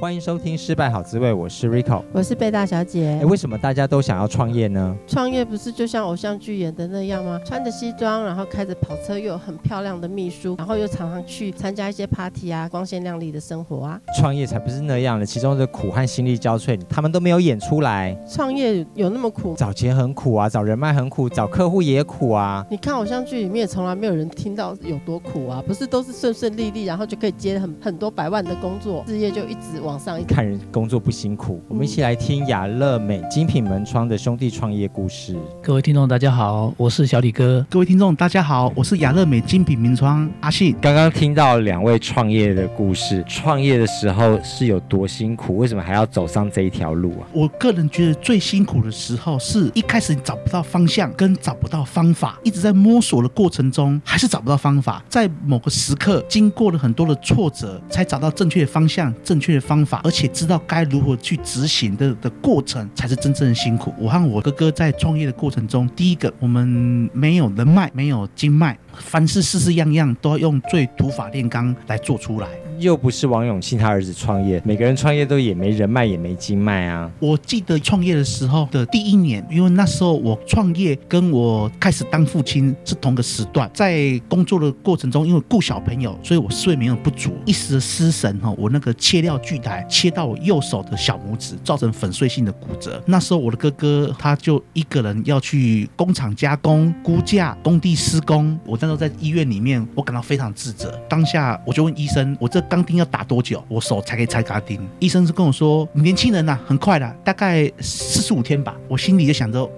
[0.00, 3.16] 欢迎收听《失败好滋味》，我是 Rico，我是贝大小姐。
[3.20, 4.94] 诶，为什么大家都想要创业呢？
[5.06, 7.40] 创业不是就像偶像剧演的那样吗？
[7.44, 14.00] 穿着西装，然后开着跑车，又有很漂亮的秘书，然后又常常去参加一些 party 啊，光鲜亮丽的生活啊。
[14.18, 18.14] 创业才不是那样的，其中的苦和心力交瘁，他们都没有演出来。
[18.28, 19.54] 创业有那么苦？
[19.56, 22.66] 找钱很苦啊，找人脉很苦，找客户也苦啊。
[22.68, 30.58] 你看偶像剧里面，从来没有人听到有多苦啊，不是都是顺顺利利，然后就可以接很很多百万的工作，事业就一直往上一看人。
[30.72, 35.36] 工作不辛苦，我们一起来听雅乐美精品门窗的兄弟创业故事。
[35.62, 37.64] 各位听众，大家好，我是小李哥。
[37.68, 40.74] 各位听众，大家好，我是雅乐美精品门窗阿信。
[40.80, 45.58] 刚刚听到两位创业的故事，创业的时候是有多辛苦？
[45.58, 47.28] 为什么还要走上这一条路啊？
[47.32, 55.04] 我个人觉得最辛苦的时候，是一开始你找不到方向，跟找不到方法，一直在摸索的过程中，还是找不到方法。
[55.08, 63.92] 在某个时刻，经过了很多的挫折，才找到正确的方向、正确的方方法，而且知道该如何去执行的的过程，才是真正的辛苦。
[63.98, 72.48] 我和我哥哥在创业的过程中，第一个，我们没有人脉，没有经脉，凡事事事样样都要用最土法炼钢来做出来。
[72.80, 77.08] 又不是王永庆他儿子创业，每个人创业都也没人脉，也没经脉啊。
[77.20, 93.00] 我记得创业的时候的第一年，因为那时候我创业跟我开始当父亲是同个时段，在工作的过程中，因为顾小朋友，所以我睡眠不足，一时的失神哈，我那个切料锯台切到我右手的小拇指，造成粉碎性的骨折。
[93.06, 101.00] 那时候我的哥哥他就一个人要去工厂加工、估价、工地施工，我那时候在医院里面，我感到非常自责。
[101.08, 104.80] 当下我就问医生，我这钢钉要打多久，我手才可以拆钢钉？
[104.98, 108.76] 医生是跟我说，年轻人呐、啊，很快的，大概四十五天吧。
[108.88, 109.68] 我心里就想着。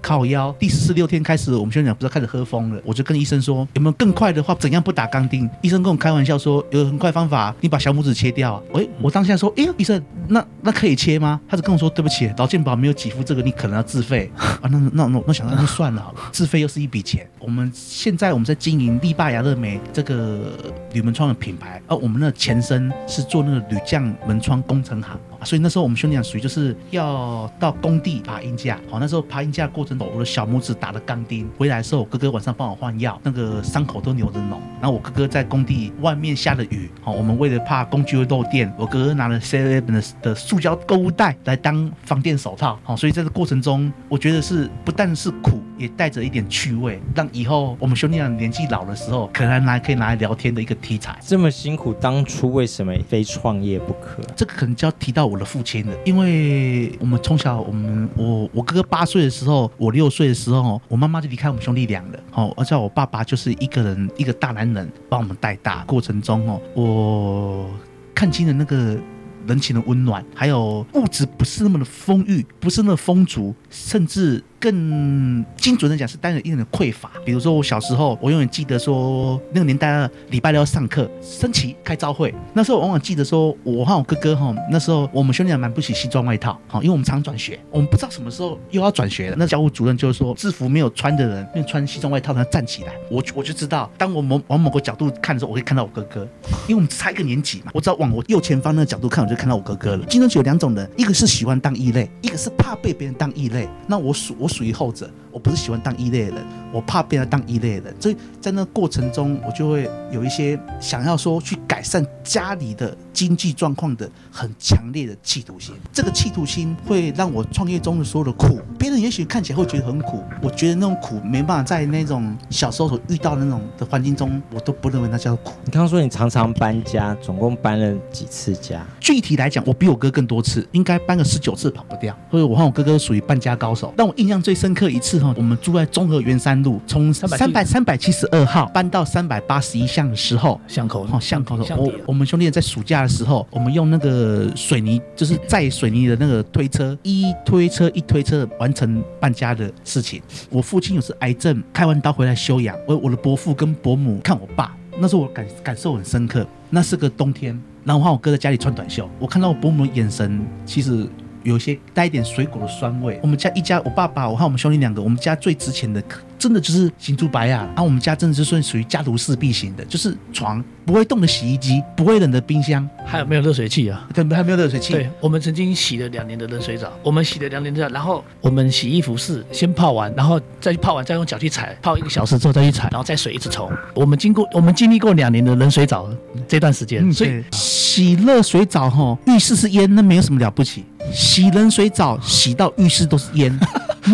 [0.00, 2.80] 靠腰，第十六天开始，我们宣讲不知道开始喝疯了。
[2.84, 4.54] 我就跟医生说，有没有更快的话？
[4.54, 5.48] 怎样不打钢钉？
[5.62, 8.62] 医生跟我开玩笑说，有很快方法，你把小拇指切掉啊。
[8.74, 11.40] 哎，我当下说，哎，医生，那那可以切吗？
[11.48, 14.60] 他就跟我说，对不起，劳健保没有给付这个，你可能要自费 啊。
[14.62, 17.28] 那那那那想那就算了好了，自费又是一笔钱。
[17.38, 20.52] 我们现在我们在经营力霸雅乐美这个
[20.92, 25.18] 铝门窗的品牌，而我们的前身是做那个铝匠门窗工程行。
[25.44, 34.58] 所以那时候我们兄弟俩属于就是要到工地爬鹰架，好，那时候爬鹰架过程中，我的小拇指打了钢钉，回来的时候，我哥哥晚上帮我换药，那个伤口都流着脓。
[34.80, 45.62] 然后我哥哥在工地外面下了雨，好，我们为了怕工具会漏电，我哥哥拿了7-11的的塑胶购物袋来当防电手套，好，所以在这过程中，我觉得是不但是苦。
[45.78, 51.18] 也带着一点趣味，让以后我们兄弟俩年纪老的时候，可能来可以拿来聊天的一个题材。
[51.22, 54.22] 这么辛苦，当初为什么非创业不可？
[54.36, 62.18] 这个可能就要提到我的父亲了，因为我们从小，我们我我哥哥八岁的时候，我六岁的时候，我妈妈就离开我们兄弟俩了。
[62.32, 65.84] 哦，而且我爸爸就是一个人，一个大男人把我们带大。
[65.84, 67.70] 过程中哦，我
[68.14, 68.98] 看清了那个
[69.46, 74.42] 人情的温暖，还有物质不是那么的丰裕，不是那么丰足，甚至。
[74.60, 77.10] 更精准的讲，是带着一点的匮乏。
[77.24, 82.34] 比如说，我小时候，我永远记得说，那个年代礼拜六要上课，升旗开朝会。
[82.52, 89.36] 那时候往往记得说，我和我哥哥哈，那时候我们兄弟俩买不起西装外套，好，因为我们常转学，我们不知道什么时候又要转学了。
[89.38, 92.92] 那教务主任就是说，制服没有穿的人，因为穿西装外套，他站起来。
[93.10, 96.26] 我我就知道，当我某往某个角度看的时候，我可以看到我哥哥，
[96.66, 97.70] 因为我们差一个年级嘛。
[97.72, 100.04] 我只要往我右前方那个角度看，我就看到我哥哥了。
[100.06, 103.68] 竞争者有两种人，一个是喜欢当异类，一个是怕被别人当异类。
[103.86, 104.47] 那我属我。
[104.48, 115.74] 属于后者，我不是喜欢当一类的人，我怕变成当一类的人，所以在那个过程中，我就会有一些想要说去改善家里的经济状况的很强烈的企图心。
[115.92, 125.52] 这个企图心会让我创业中的所有的苦，别人也许看起来会觉得很苦，我觉得那种苦没办法在那种小时候所遇到的那种的环境中，我都不认为那叫苦。
[125.64, 128.82] 你刚刚说你常常搬家，总共搬了几次家？
[128.98, 132.16] 具体来讲，我比我哥更多次，应该搬个十九次跑不掉。
[132.30, 134.38] 所以我和我哥哥属于搬家高手，但我印象。
[134.38, 150.22] 最深刻一次哈，我们住在中和圆山路，从三百三百七十二号搬到三百八十一巷的时候，巷口哦，巷口的我我们兄弟在暑假的时候，我们用那个水泥，就是载水泥的那个推车，一推车一推车完成搬家的事情。
[150.50, 156.46] 我父亲有次癌症，开完刀回来休养，我我的伯父跟伯母看我爸，那时候我感感受很深刻。
[156.70, 161.06] 那是个冬天，然后我哥在家里穿短袖，我看到我伯母的眼神，其实。
[161.42, 163.18] 有些带一点水果的酸味。
[163.22, 166.02] 我们家一家，我爸爸，我和我们兄弟两个，我们家最值钱的。
[166.38, 167.66] 真的就是新竹白啊！
[167.68, 174.08] 然后我们家真的是算属于家徒四壁型的，就是床不会动的洗衣机，不会冷的冰箱，还有没有热水器啊？
[174.14, 174.92] 对，还没有热水器。
[174.92, 183.70] 对，我们曾经洗了两年的冷水澡，我们洗了两年的，然后我们洗衣服是先泡完，然后再去泡完，再用脚去踩，泡一个小时之后再去踩，然后再水一直冲。
[183.94, 186.08] 我们经过，我们经历过两年的冷水澡
[186.46, 190.84] 这段时间，嗯、所以洗热水澡哈，浴室是烟，那没有什么了不起。
[191.12, 193.58] 洗冷水澡洗到浴室都是烟。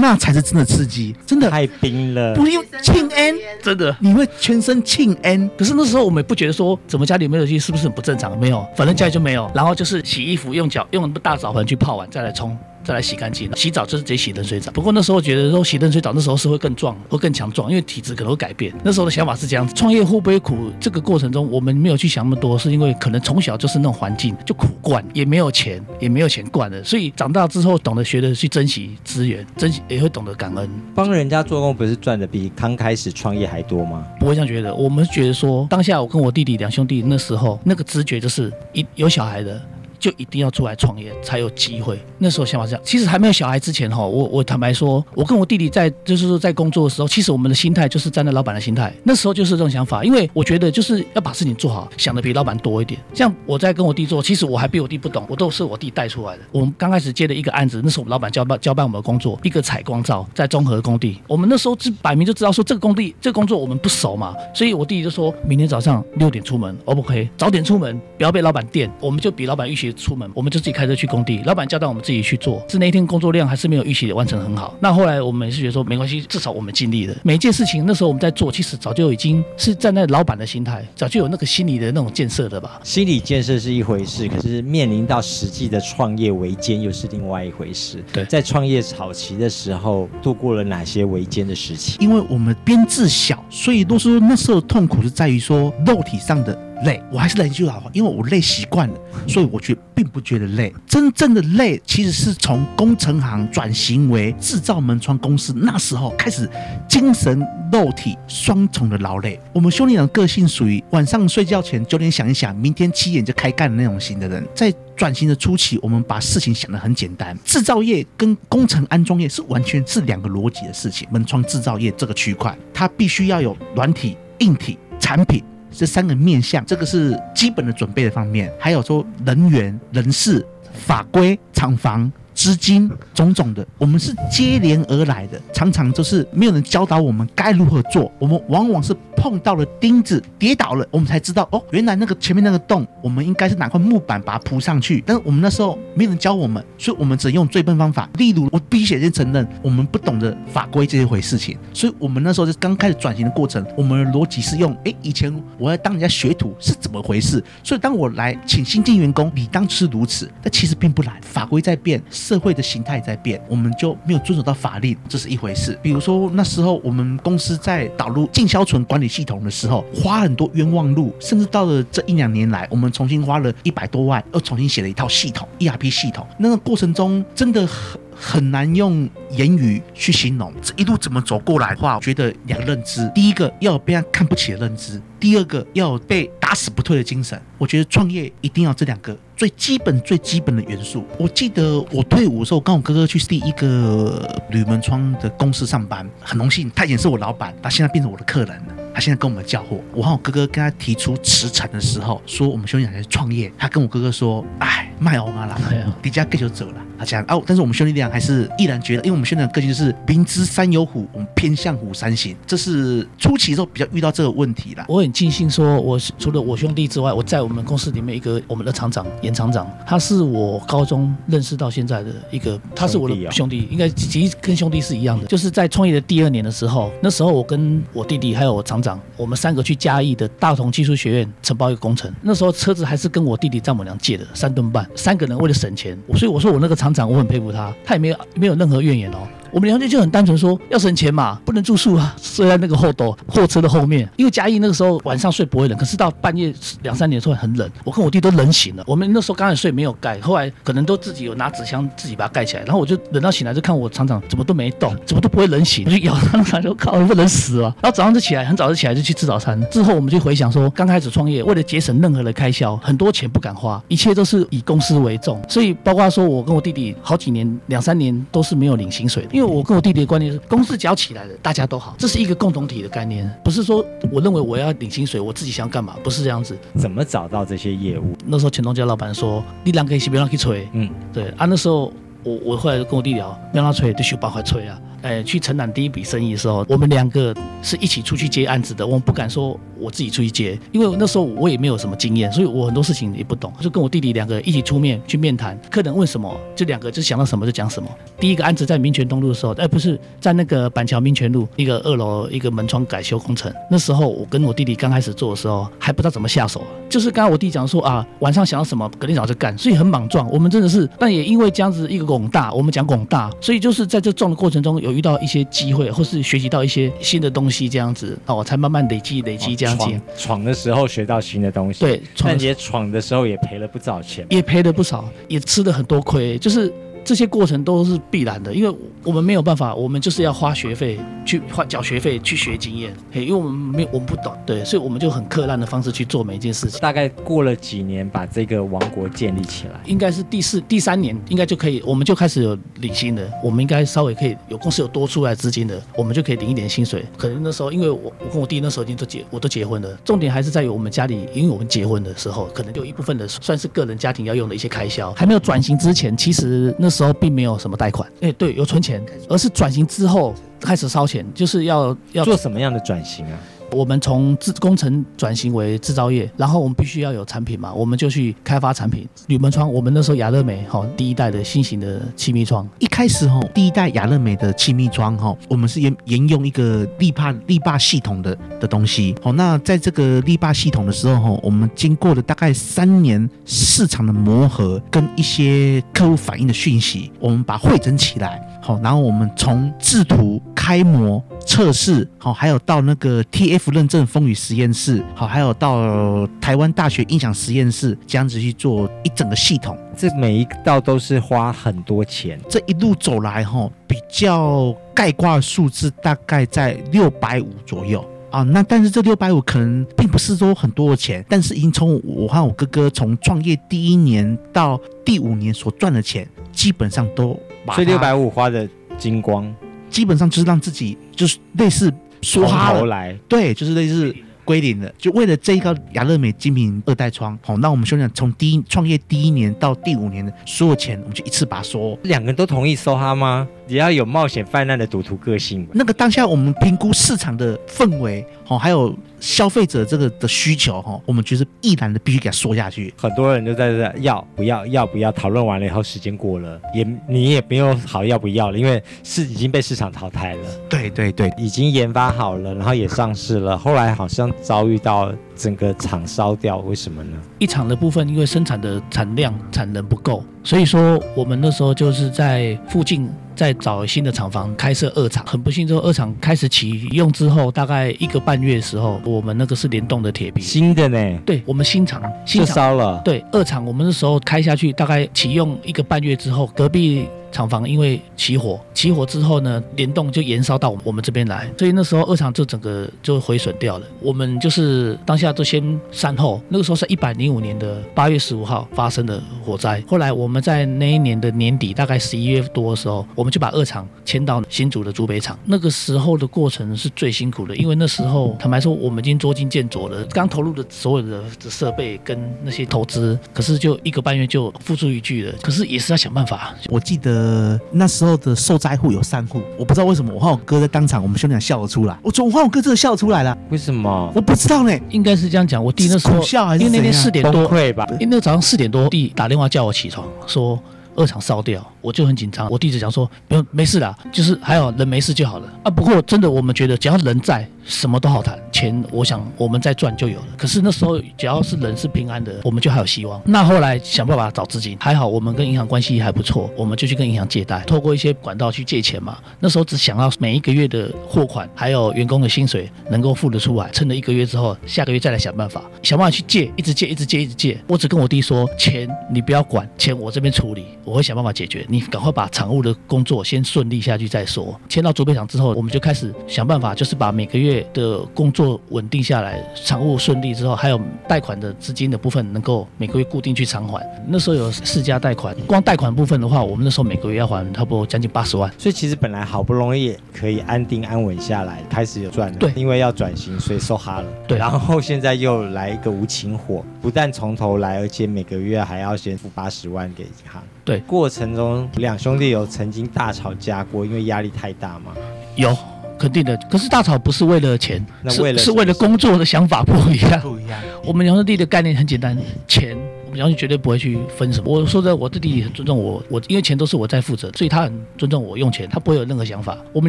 [0.00, 5.50] 那才是真的刺激，真的太冰了，不用庆 N，真的你会全身庆 N。
[5.56, 8.38] 可是那时候我们也不觉得说，怎么家里没有东西是不是很不正常？
[8.38, 9.50] 没有，反正家里就没有。
[9.54, 12.56] 然后就是洗衣服用脚用大澡盆去泡完再来冲。
[12.84, 14.70] 再来洗干净，洗澡就是直接洗冷水澡。
[14.72, 18.72] 不过那时候觉得说洗冷水澡那时候是会更壮，会更强壮，因为体质可能会改变。
[18.84, 19.74] 那时候的想法是这样子。
[19.74, 20.70] 创业会不会苦？
[20.78, 30.68] 这个过程中我们没有去想那么多，是因为可能从小就是那种环境就苦惯，也没有钱，也没有钱惯了，所以长大之后懂得学着去珍惜资源，珍惜也会懂得感恩。
[30.94, 34.04] 帮人家做工不是赚的比刚开始创业还多吗？
[34.20, 39.60] 不会这样觉得，我们觉得说当下我跟我弟弟两兄弟那时候那个直觉就是一有小孩的。
[40.04, 41.98] 就一定要出来创业才有机会。
[42.18, 48.92] 那时候想法是这样，其实还没有小孩之前哈，我我坦白说，我跟我弟弟在就是说在工作的时候，其实我们的心态就是站在老板的心态。
[49.02, 53.00] 那时候就是这种想法，因为我觉得就是要把事情做好，想的比老板多一点。
[53.14, 56.42] 像我在跟我弟做，其实我还比我弟不懂，我都是我弟带出来的。
[56.52, 61.18] 我们刚开始接的一个案子，那是我们老板交办交办我们的工作，一个采光罩在综合工地。
[61.26, 67.26] 我们那时候就摆明就知道说这个工地这个工作我们不熟嘛，所以我弟弟就说明天早上六点出门，O 不 OK？
[67.38, 68.84] 早点出门，不要被老板电。
[69.00, 72.64] 我们就比老板预期出门，我们就自己开车去工地，老板交代我们自己去做。
[72.68, 74.74] 是那一天工作量还是没有预期的完成很好。
[74.80, 77.14] 那后来我们也是觉得说没关系，至少我们尽力了。
[77.22, 82.80] 每一件事情那时候我们在做，其实早就已经是站在老板的心态，早就有那个心理的那种建设的吧。
[82.82, 88.02] 心理建设是一回事，可是面临到实际的创业维艰又是另外一回事。
[88.12, 91.96] 对，在创业早期的时候，度过了哪些维艰的时期？
[92.00, 96.58] 因为我们编制小，所以都说那时候痛苦是在于说肉体上的。
[96.84, 98.94] 累，我还是来一句老话，因为我累习惯了，
[99.26, 100.72] 所以我觉并不觉得累。
[100.86, 106.48] 真正的累，其实是从工程行转型为制造门窗公司，那时候开始
[106.88, 109.38] 精神肉体双重的劳累。
[109.52, 114.46] 我们兄弟俩个性属于晚上睡觉前九点想一想，明天七点就开干的那种型的人。
[114.54, 121.08] 在转型的初期，我们把事情想得很简单，制造业跟工程安装业是完全是两个逻辑的事情。
[121.10, 125.42] 门窗制造业这个区块，它必须要有软体、硬体产品。
[125.76, 132.10] 这三个面向，这个是基本的准备的方面，还有说人员、人事、法规、厂房。
[132.34, 145.02] 资金种种的，我们是接连而来的，常常就是没有人教导我们该如何做，我们往往是碰到了钉子跌倒了，我们才知道哦，原来那个前面那个洞，我们应该是拿块木板把它铺上去。
[145.06, 148.08] 但是我们那时候没有人教我们，所以我们只能用最笨方法。
[148.18, 157.42] 例如，我必须先承认，我们不懂得法规这一回事情，所以我们那时候是刚开始转型的过程，我们的逻辑是用，哎，以前我要当人家学徒是怎么回事？
[157.62, 162.02] 所以当我来请新进员工，理当是如此，但其实并不然，法规在变。
[162.24, 165.78] 社会的形态在变，我们就没有遵守到法令，这是一回事。
[165.82, 176.26] 比如说那时候我们公司在导入进销存管理系统的时候，花很多冤枉路，甚至到了这一两年来，我们重新花了一百多万，又重新写了一套系统 ERP 系统。
[176.38, 187.38] 那个过程中真的很很难用言语去形容，这一路怎么走过来的话，我觉得两个认知：第一个要有被人看不起的认知，第二个要有被打死不退的精神。
[187.58, 189.14] 我觉得创业一定要这两个。
[189.36, 191.04] 最基本、最基本的元素。
[191.18, 198.74] 我记得我退伍的时候，跟我哥哥去第一个铝门窗的公司上班，很荣幸，他以前是我老板，他现在变成我的客人了。
[198.94, 199.80] 他现在跟我们交货。
[199.92, 203.52] 我和我哥哥跟他提出辞呈的时候，说我们兄弟俩在创业。
[203.58, 205.58] 他跟我哥哥说：“哎，卖欧啊啦，
[206.02, 212.36] 迪迦哥就走了。”他讲哦，但是我们兄弟俩还是毅然决然，因为我们兄弟俩个性就是明知山有虎，我们偏向虎山行。
[212.46, 214.84] 这是初期的时候比较遇到这个问题啦。
[214.88, 225.26] 我很庆幸说，我除了我兄弟之外，我在我们公司里面一个我们的厂长严厂长，他是我高中认识到现在的一个，他是我的兄弟，应该其实跟兄弟是一样的。
[225.26, 232.12] 就是在创业的第二年的时候，那时候我跟我弟弟还有我厂长，我们三个去嘉义的大同技术学院承包一个工程。
[232.22, 239.26] 那时候车子还是跟我弟弟丈母娘借的三吨半，三个人为了省钱，所以我说我那个厂长我很佩服他，他也没有没有任何怨言哦。
[239.54, 244.08] 我们两兄弟就很单纯说要省钱嘛，不能住宿啊，睡在那个后斗货车的后面。
[244.16, 248.82] 因为嘉义那个时候晚上睡不会冷，可是到半夜两三点的时候很冷，我跟我弟都冷醒了。
[248.84, 257.72] 我们那时候刚开始睡没有盖，后来可能都自己有拿纸箱自己把它盖起来，然后我就冷到醒来就看我厂长怎么都没动，怎么都不会冷醒，我就咬厂长就靠，不能死啊。
[257.80, 259.64] 然后早上就起来，很早就起来就去吃早餐。
[259.70, 276.56] 之后我们就回想说，刚开始创业为了节省任何的开销，很多钱不敢花，一切都是以公司为重，所以包括说我跟我弟弟好几年两三年都是没有领薪水的，因为我跟我弟弟的观念是公司只要起来了，大家都好，这是一个共同体的概念，不是说我认为我要领薪水，我自己想干嘛，不是这样子。
[276.78, 278.16] 怎么找到这些业务？
[278.26, 281.92] 那时候钱东家老板说，你两个一起别让去吹，嗯，对啊，那时候
[282.24, 284.80] 我我后来就跟我弟聊，让他吹就想办法吹啊。
[285.02, 288.86] 哎，去承揽第一笔生意的时候，我们两个是一起出去接案子的。
[288.86, 293.52] 我们不敢说我自己出去接，因为那时候我也没有什么经验，所以我很多事情也不懂。
[293.60, 297.88] 就跟我弟弟两个一起出面去面谈，客人问什么，就两个就想到什么就讲什么。
[298.18, 303.52] 第一个案子在民权东路的时候，哎，不是在那个板桥民权路一个二楼一个门窗改修工程。
[303.70, 306.62] 那时候我跟我弟弟刚开始做的时候，还不知道怎么下手。
[306.88, 310.26] 就是刚刚我弟讲说啊，晚上想到什么，隔天早上就干，所以很莽撞。
[310.30, 315.90] 我们真的是，但也因为这样子一个广大，我们讲广大，所以就是在这撞的过程中有遇到一些机会。
[315.90, 319.86] 或是学习到一些新的东西，这样子哦，我才慢慢累积累积这样子。
[320.16, 326.72] 闯的时候学到新的东西，对，但也闯的时候也赔了不少钱，也赔了不少，也吃了很多亏，就是。
[327.04, 336.80] 这些过程都是必然的，因为我们没有办法，我们就是要花学费去花缴学费去学经验，嘿，因为我们没有我们不懂，对，所以我们就很克难的方式去做每一件事情。
[336.80, 343.22] 大概过了几年，把这个王国建立起来，应该是第四、第三年，应该就可以，我们就开始有领薪了。
[343.42, 347.04] 我们应该稍微可以有公司有多出来资金的，我们就可以领一点薪水。
[347.18, 349.94] 可能那时候，因为我我跟我弟那时候已经都结，我都结婚了。
[350.04, 355.12] 重点还是在于我们家里，因为我们结婚的时候，可能就一部分的算是个人家庭要用的一些开销。
[355.14, 357.74] 还没有转型之前，其实那时候并没有什么。
[357.76, 363.38] 贷款，哎，对，有存钱，而是转型之后开始烧钱，就是要要做什么样的转型啊？
[363.74, 369.06] 我们从制工程转型为制造业，然后我们必须要有产品嘛，我们就去开发产品。
[369.26, 379.14] 铝门窗，我们那时候亚乐美哈第一代的新型的气密窗，一开始哈第一代亚乐美的气密窗哈，我们是沿沿用一个力霸力霸系统的的东西。
[379.22, 388.40] 好，那在这个力霸系统的时候哈，我们经过了大概三年市场的磨合跟一些客户反映的讯息，我们把汇整起来。
[388.62, 399.78] 好，然后我们从制图、开模、测试，好，还有到那个 TF 认证风雨实验室，好，还有到台湾大学音响实验室，这样子去做一整个系统。
[399.96, 402.38] 这每一道都是花很多钱。
[402.48, 408.42] 这一路走来，哈，比较概括的数字大概在六百五左右啊。
[408.42, 417.38] 那但是这六百五可能并不是说很多的钱，但是已经从我和我哥哥从创业第一年到第五年所赚的钱，基本上都。
[417.72, 418.68] 所以六百五花的
[418.98, 419.50] 精光，
[419.88, 421.90] 基本上就是让自己就是类似
[422.24, 424.14] 说哈头来，对，就是类似
[424.44, 427.38] 归零的，就为了这一个雅乐美精品二代窗。
[427.42, 431.98] 好，那我们兄弟俩从第一创业第一年到第五年的所有钱，我们就一次把它收。
[432.02, 433.46] 两个人都同意收哈吗？
[433.66, 435.66] 也要有冒险泛滥的赌徒个性。
[435.72, 438.94] 那个当下我们评估市场的氛围，好，还有。
[439.20, 442.92] 消费者这个的需求哈，我们就是毅然的必须给他说下去。
[442.94, 450.42] 很多人就在这要不要要不要讨论完了以后，时间过了，也你也没有好要不要了，因为是已经被市场淘汰了。
[450.68, 457.16] 对对对，已经研发好了，然后也上市了，后来好像遭遇到整个厂烧掉，为什么呢？
[457.38, 463.10] 一厂的部分因为生产的产量产能不够，所以说我们那时候就是在附近。
[463.36, 471.18] 在找新的厂房开设二厂，很不幸，之后二厂开始启用之后，大概一个半月的时候，我们那个是联动的铁皮，新的呢？
[471.26, 473.02] 对，我们新厂新厂烧了。
[473.04, 477.08] 对，二厂我们那时候开下去，大概启用一个半月之后，隔壁。
[477.34, 483.86] 厂房因为起火，起火之后呢，联动就延烧到我们这边来，所以那时候二厂就整个就毁损掉了。
[484.00, 486.40] 我们就是当下就先善后。
[486.48, 489.82] 那个时候是一百零五年的八月十五号发生的火灾。
[489.84, 495.38] 后来我们在那一年的年底，大概十一月多的时候，我们就把二厂迁到新竹的竹北厂。
[495.44, 505.32] 那个时候的过程是最辛苦的，因为那时候坦白说，我们已经捉襟见肘了，刚投入的所有的设备跟那些投资，可是就一个半月就付诸一炬了。
[505.42, 506.54] 可是也是要想办法。
[506.68, 507.14] 我记得。
[507.24, 511.96] 呃，那时候的受灾户有三户，我不知道为什么我和我哥在当场，我们兄弟俩笑了出来。
[512.02, 514.12] 我说我和我哥真的笑出来了，为什么？
[514.14, 515.64] 我不知道呢，应该是这样讲。
[515.64, 517.86] 我弟那时候笑还是因为那天四点多崩溃吧？
[517.92, 520.58] 因为那个早上四点多，弟打电话叫我起床，说
[520.96, 522.48] 二厂烧掉，我就很紧张。
[522.50, 525.70] 我弟子讲说，不用，没事啦，就是还好人没事就好了啊。
[525.70, 528.38] 不过真的，我们觉得只要人在，什么都好谈。
[528.52, 530.26] 钱，我想我们再赚就有了。
[530.36, 533.20] 可是那时候只要是人是平安的，我们就还有希望。
[533.24, 539.18] 那后来想办法找资金，还好我们跟银行关系还不错，我们就去跟银行借贷，透过一些管道去借钱嘛。
[539.40, 547.60] 那时候只想要每一个月的货款还有员工的薪水能够付得出来，撑了一个月之后，下个月再来想办法，想办法去借，一直借，一直借，一直借。
[547.66, 551.64] 我只跟我弟说，钱你不要管，钱我这边处理，我会想办法解决。
[551.68, 554.58] 你赶快把厂务的工作先顺利下去再说。
[554.68, 563.84] 签到竹北厂之后，我们就开始想办法，就是把每个月的工作稳定下来，厂务顺利之后，还有贷款的资金的部分能够每个月固定去偿还。
[564.06, 568.52] 那时候有四家贷款，光贷款部分的话，我们那时候每个月要还差不多将近八十万。
[568.58, 572.38] 所以其实本来好不容易可以安定安稳下来，开始有赚了。
[572.38, 574.08] 对，因为要转型，所以受哈了。
[574.26, 580.42] 对，然后现在又来一个无情火，不但从头来，而且每个月还要先付八十万给银行。
[580.64, 584.92] 对，过程中两兄弟有曾经大吵架过，因为压力太大吗？
[585.36, 585.56] 有。
[585.96, 590.20] 肯定的，可是大吵不是为了钱，那为了是是为了工作的想法不一样。
[590.20, 590.60] 不一样。
[590.84, 592.76] 我们两兄弟的概念很简单，钱。
[593.14, 594.52] 然后绝对不会去分什么。
[594.52, 599.56] 我说的，我的弟弟很尊重我，我因为钱都是我在负责，所以他很尊重我用钱，他不会有任何想法。
[599.72, 599.88] 我们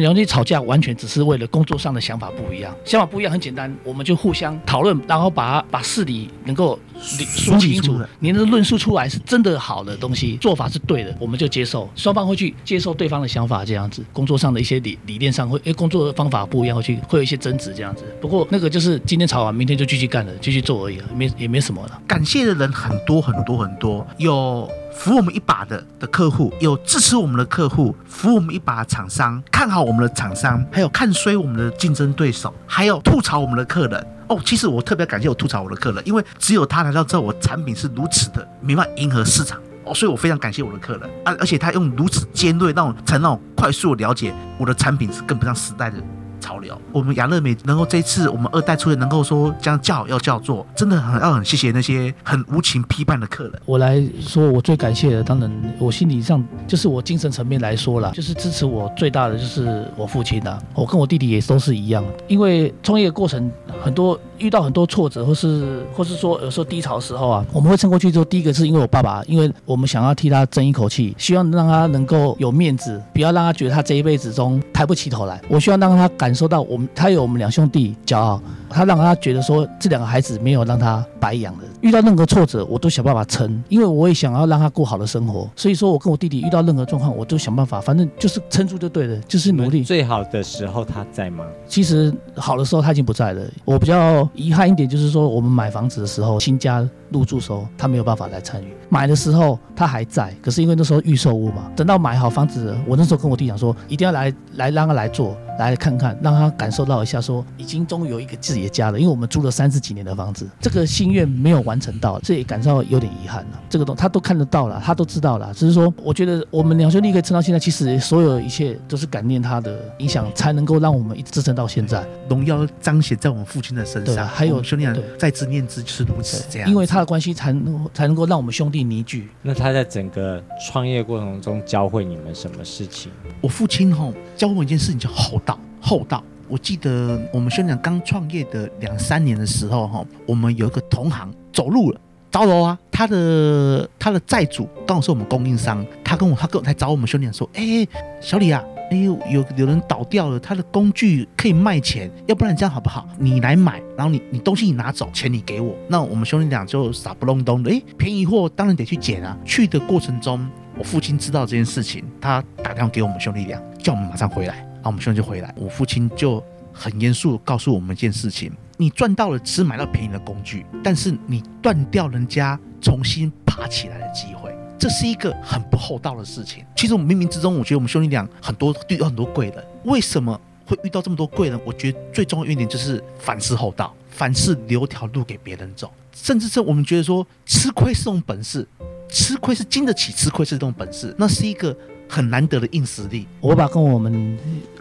[0.00, 8.00] 两兄弟吵架完全只是为了工作上的想法不一样，想法不一样很简单，我们就互相讨论，然后把把事理能够说清楚。
[8.18, 11.88] 你的论述出来是真的好的东西，做法是对的，我们就接受。
[11.94, 14.04] 双方会去接受对方的想法，这样子。
[14.12, 18.04] 工作上的一些理理念上会，诶，工作的方法不一样，会去会有一些争执这样子。
[18.20, 22.00] 不过那个就是今天吵完，明天就继续干了，继续做而已了，没也没什么了。
[22.06, 24.06] 感谢的人很多很多很多。
[24.18, 34.06] 有扶我们一把的的客户，有支持我们的客户，扶我们一把的厂商，看好我们的厂商，还有看衰我们的竞争对手，还有吐槽我们的客人。
[34.28, 45.98] 哦，其实我特别感谢我吐槽我的客人，因为只有他来到之后，我产品是如此的没办法迎合市场哦，所以我非常感谢我的客人啊，而且他用如此尖锐，让我才让我快速了解我的产品是跟不上时代的。
[46.46, 53.54] 潮流，我们亚乐美能够这次我们二代出现，能够说这样叫要叫做，真的很要很谢谢那些很无情批判的客人。
[53.64, 55.50] 我来说，我最感谢的，当然
[55.80, 60.56] 我心理上就是我精神层面来说啦，就是支持我最大的就是我父亲啦。
[60.72, 63.50] 我跟我弟弟也都是一样，因为创业过程
[63.82, 75.40] 很多遇到很多挫折，或是或是说有时候低潮的时候啊，我们会撑过去之后，第一个是因为我爸爸，因为我们想要替他争一口气，希望让他能够有面子，不要让他觉得他这一辈子中抬不起头来。
[75.48, 76.35] 我希望让他感。
[76.36, 81.64] 说到我们，他有我们两兄弟骄傲，他让他觉得说这两个孩子没有让他白养的。
[81.80, 85.48] 遇到任何挫折，我都想办法撑，因为我也想要让他过好的生活。
[85.54, 89.82] 所以说我跟我弟弟遇到任何状况，我都想办法，反正就是撑住就对了，就是努力。
[89.82, 91.44] 最好的时候他在吗？
[91.68, 93.42] 其实好的时候他已经不在了。
[93.64, 98.74] 我比较遗憾一点就是说，我们买房子的时候，新家入住的时候，他没有办法来参与。
[98.88, 105.36] 买的时候他还在，可是因为那时候预售屋嘛，等到买好房子，我那时候跟我弟讲说，一定要来来让他来做。
[105.58, 108.98] 来看看，让他感受到一下，说已经终于有一个自己的家了。
[108.98, 113.60] 因为我们租了三十几年的房子，这个心愿没有完成到，这也感受到有点遗憾了。
[113.68, 115.52] 这个东他都看得到了，他都知道了。
[115.54, 122.04] 只是说，我觉得我们两兄弟可以撑到现在，其实所有一切都是感念他的影响，才能够让我们一直支撑到现在。
[122.28, 126.68] 荣耀彰显在我们父亲的身上，还有兄弟俩在之念之就是如此这样。
[126.68, 129.28] 因为他的关系才能才能够让我们兄弟凝聚。
[129.42, 133.12] 那他在整个创业过程中教会你们什么事情？
[133.40, 135.58] 我父亲吼教我一件事情叫厚道。
[135.78, 142.78] 厚道，我记得我们兄弟俩刚创业的两三年的时候，哈，我们有一个同行走路了，糟了啊！
[142.90, 147.86] 他的他的债主刚好是我们供应商，他跟我他跟我来找我们兄弟俩说，哎，
[148.20, 153.08] 小李啊，哎呦，有有人倒掉了，他的工具可以卖钱，要不然这样好不好？
[153.18, 155.74] 你来买，然后你你东西你拿走，钱你给我。
[155.88, 159.36] 那我们兄弟俩就傻不隆咚的，哎，便宜货当然得去捡啊。
[159.44, 164.64] 去的过程中，我父亲知道这件事情，他打电话给我们兄弟俩，叫我们马上回来。
[164.86, 176.64] 我们兄弟就回来，我父亲就很严肃告诉我们一件事情：你赚到了只买到便宜的工具，但是你断掉人家重新爬起来的机会，这是一个很不厚道的事情。
[176.76, 181.58] 其实我们冥冥之中，我觉得我们兄弟俩很多遇到很多贵人，为什么会遇到这么多贵人？
[181.64, 188.66] 我觉得最重要一点就是凡事厚道，凡事留条路给别人走，甚至是我们觉得说吃亏是种本事，
[189.08, 191.76] 吃亏是经得起吃亏是这种本事，那是一个。
[192.08, 193.26] 很难得的硬实力。
[193.40, 194.38] 我爸跟我们，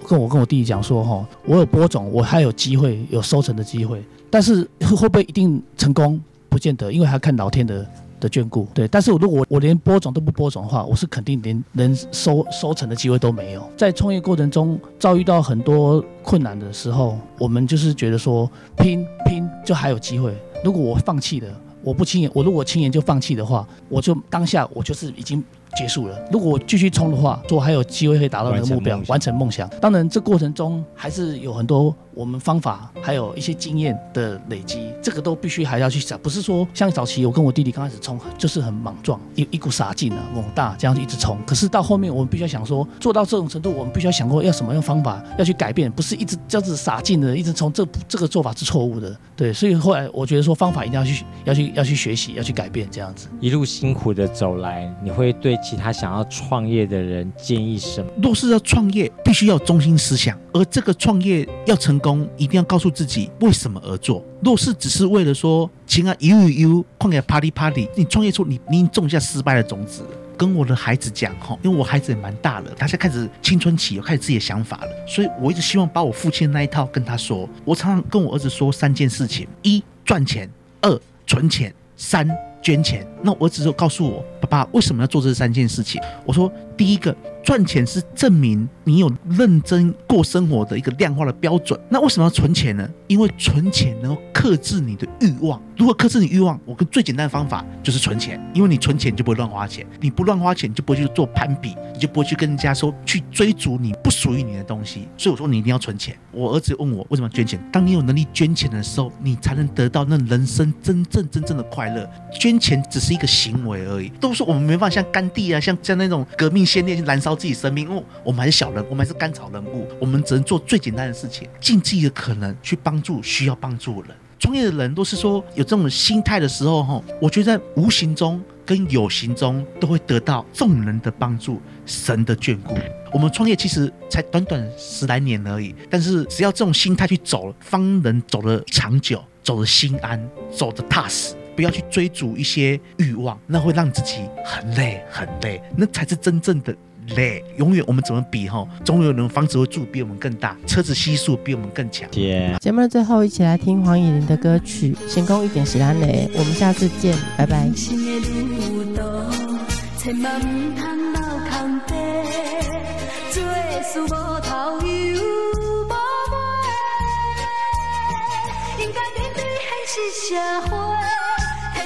[0.08, 7.86] 跟我跟我弟弟讲说，哈，我有播种，我还有机会有收成的机会，但是会不会一定成功，不见得，因为还要看老天的
[8.20, 8.68] 的眷顾。
[8.74, 13.68] 对，但是如果我连播种都不播种的话，我是肯定连能收收成的机会都没有。
[13.76, 20.36] 在创业过程中遭遇到很多困难的时候，我们就是觉得说拼拼就还有机会。
[20.64, 21.50] 如果我放弃了，
[21.84, 25.44] 我不轻言，我如果轻言就放弃的话，我就当下我就是已经。
[25.76, 26.18] 结束了。
[26.32, 29.70] 如果我继续冲的话，说还有机会可以达到那个目标，完成梦想。
[29.82, 36.18] 当然，这过程中还是有很多我们方法，还有一些经验的累积，这个都必须还要去想。
[36.20, 41.38] 不是说像早期我跟我弟弟刚开始冲，就是很莽撞，一一股傻劲啊，猛大这样一直冲。
[41.46, 49.16] 可是到后面，我们必须要想说，做到这种程度，我们必须要想过要什么样方法要去改变，不是一直这样子傻劲的一直冲，这这个做法是错误的。
[49.36, 53.28] 对，所以后来我觉得说方法一定要去要去要去学习，要去改变这样子。
[53.42, 58.12] 一路辛苦的走来，你会对其他想要创业的人建议什么？
[58.22, 64.24] 若是要创业，必须要中心思想，而这个创业要成功，一定要告诉自己为什么而做。
[64.44, 70.06] 若是只是为了说情啊悠悠，旷野 party party，你创业出你你种下失败的种子。
[70.38, 77.50] 跟我的孩子讲哈，因为我孩子也蛮大了，他现在开始青春期，有开始自己的想法了，所以我一直希望把我父亲那一套跟他说。
[77.64, 80.50] 我常常跟我儿子说三件事情：一赚钱，
[80.82, 82.30] 二存钱，三
[82.62, 83.08] 捐钱。
[83.26, 86.00] 那我儿子就告诉我，爸爸为什么要做这三件事情？
[86.26, 87.14] 我说第一个。
[87.46, 91.80] 赚钱是证明你有认真过生活的一个量化的标准。
[91.90, 92.90] 那为什么要存钱呢？
[93.06, 95.62] 因为存钱能够克制你的欲望。
[95.78, 98.44] 如果克制你欲望，我跟最简单的方法就是存钱。
[98.56, 99.86] 因为你存钱，就不会乱花钱。
[100.02, 105.08] 你不乱花钱，就不会去做攀比，你就不会去跟人家说去追逐你不属于你的东西。
[105.16, 106.18] 所以我说你一定要存钱。
[106.32, 107.64] 我儿子问我为什么要捐钱？
[107.72, 112.10] 当你有能力捐钱的时候，你才能得到那人生真正真正的快乐。
[112.40, 114.10] 捐钱只是一个行为而已。
[114.20, 117.34] 都说我们没办法像甘地啊，像像那种革命先烈去燃烧。
[117.36, 124.18] 自己生命，因为我们还是小人，我们还是甘草人物，我们只能做最简单的事情，尽自己的可能去帮助需要帮助的人。
[124.40, 132.74] 创业的人都是说有这种心态的时候，哈，我觉得无形中跟有形中都会得到众人的帮助，神的眷顾。
[133.12, 140.26] 我们创业其实才短短十来年而已，但是只要这种心态去走，方能走得长久，走得心安，
[140.56, 141.36] 走得踏实。
[141.56, 146.76] 不要去追逐一些欲望，那会让自己很累很累，那才是真正的。
[147.16, 148.68] 累，永远我们怎么比哈？
[148.84, 152.10] 总有人房子会住比我们更大，车子系数比我们更强。
[152.10, 156.08] 节目的最后，一起来听黄乙玲的歌曲《成功一点是咱的》。
[156.34, 157.70] 我们下次见，拜拜。